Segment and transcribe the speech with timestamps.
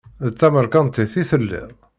[0.25, 1.69] D tamerkantit i telliḍ?